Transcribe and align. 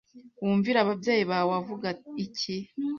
“Wumvire 0.43 0.77
ababyeyi 0.81 1.23
bawe 1.31 1.51
Avuga 1.61 1.87
iki“ 2.25 2.55